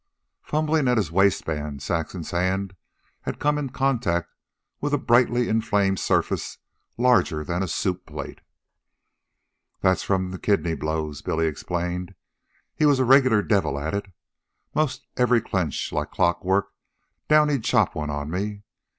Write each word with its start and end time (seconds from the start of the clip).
Fumbling 0.41 0.87
at 0.87 0.97
his 0.97 1.11
waistband, 1.11 1.83
Saxon's 1.83 2.31
hand 2.31 2.75
had 3.21 3.37
come 3.37 3.59
in 3.59 3.69
contact 3.69 4.33
with 4.79 4.95
a 4.95 4.97
brightly 4.97 5.47
inflamed 5.47 5.99
surface 5.99 6.57
larger 6.97 7.43
than 7.43 7.61
a 7.61 7.67
soup 7.67 8.07
plate. 8.07 8.41
"That's 9.81 10.01
from 10.01 10.31
the 10.31 10.39
kidney 10.39 10.73
blows," 10.73 11.21
Billy 11.21 11.45
explained. 11.45 12.15
"He 12.75 12.87
was 12.87 12.97
a 12.97 13.05
regular 13.05 13.43
devil 13.43 13.77
at 13.77 13.93
it. 13.93 14.07
'Most 14.73 15.05
every 15.17 15.39
clench, 15.39 15.91
like 15.91 16.09
clock 16.09 16.43
work, 16.43 16.73
down 17.27 17.49
he'd 17.49 17.63
chop 17.63 17.93
one 17.93 18.09
on 18.09 18.31
me. 18.31 18.63